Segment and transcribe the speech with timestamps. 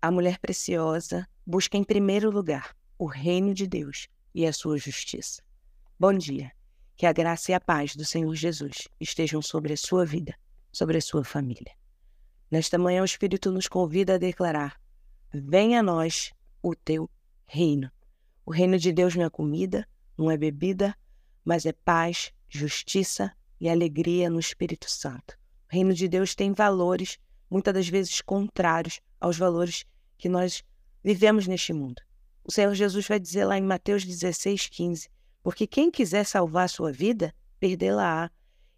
[0.00, 5.42] a mulher preciosa busca em primeiro lugar o reino de Deus e a sua justiça.
[5.98, 6.52] Bom dia.
[6.96, 10.34] Que a graça e a paz do Senhor Jesus estejam sobre a sua vida,
[10.72, 11.72] sobre a sua família.
[12.50, 14.80] Nesta manhã, o Espírito nos convida a declarar:
[15.32, 17.08] Venha a nós o teu
[17.46, 17.90] reino.
[18.44, 20.96] O reino de Deus não é comida, não é bebida,
[21.44, 25.38] mas é paz, justiça e alegria no Espírito Santo.
[25.70, 27.18] O reino de Deus tem valores,
[27.48, 29.84] muitas das vezes contrários aos valores
[30.16, 30.62] que nós
[31.02, 32.02] vivemos neste mundo.
[32.44, 35.08] O Senhor Jesus vai dizer lá em Mateus 16, 15:
[35.42, 38.30] Porque quem quiser salvar a sua vida, perdê-la-á.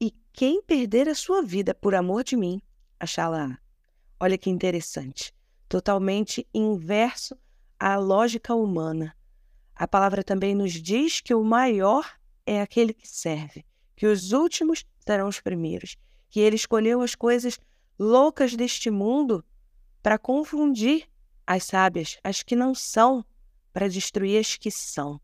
[0.00, 2.60] E quem perder a sua vida por amor de mim,
[2.98, 3.56] achá-la-á.
[4.18, 5.32] Olha que interessante.
[5.68, 7.36] Totalmente inverso
[7.78, 9.16] à lógica humana.
[9.74, 12.04] A palavra também nos diz que o maior
[12.44, 13.64] é aquele que serve,
[13.96, 15.96] que os últimos serão os primeiros,
[16.28, 17.58] que ele escolheu as coisas
[17.98, 19.44] loucas deste mundo
[20.02, 21.08] para confundir
[21.46, 23.24] as sábias, as que não são,
[23.72, 25.20] para destruir as que são.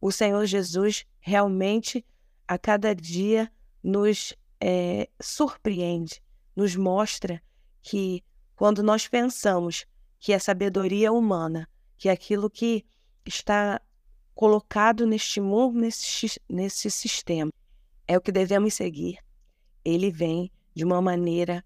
[0.00, 2.04] O Senhor Jesus realmente,
[2.46, 3.50] a cada dia,
[3.82, 6.22] nos é, surpreende,
[6.56, 7.42] nos mostra
[7.82, 8.24] que
[8.56, 9.86] quando nós pensamos
[10.18, 12.84] que a sabedoria humana, que aquilo que
[13.24, 13.80] está
[14.34, 17.52] colocado neste mundo, nesse, nesse sistema,
[18.06, 19.18] é o que devemos seguir,
[19.84, 21.64] ele vem de uma maneira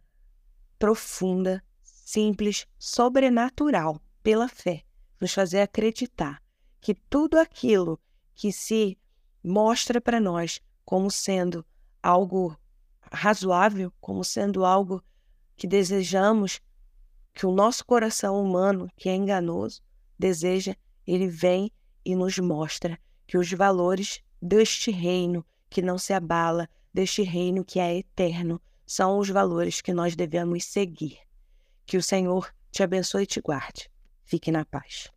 [0.79, 1.63] profunda,
[2.05, 4.83] simples, sobrenatural, pela fé,
[5.21, 6.43] nos fazer acreditar
[6.81, 7.99] que tudo aquilo
[8.35, 8.99] que se
[9.43, 11.65] mostra para nós como sendo
[12.03, 12.57] algo
[13.11, 15.03] razoável, como sendo algo
[15.57, 16.61] que desejamos,
[17.33, 19.81] que o nosso coração humano, que é enganoso,
[20.19, 20.75] deseja,
[21.07, 21.71] ele vem
[22.05, 27.79] e nos mostra que os valores deste reino que não se abala, deste reino que
[27.79, 31.19] é eterno, são os valores que nós devemos seguir.
[31.87, 33.91] Que o Senhor te abençoe e te guarde.
[34.25, 35.13] Fique na paz.